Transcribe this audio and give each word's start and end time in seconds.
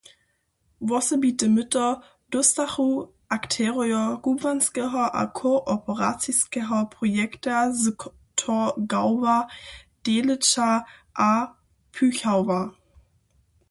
Wosebite 0.91 1.47
myto 1.55 1.85
dóstachu 2.31 2.85
akterojo 3.35 4.01
kubłanskeho 4.23 5.03
a 5.21 5.23
kooperaciskeho 5.39 6.77
projekta 6.95 7.55
z 7.81 7.83
Torgauwa, 8.39 9.37
Delitzscha 10.03 10.69
a 11.29 11.55
Püchauwa. 11.93 12.61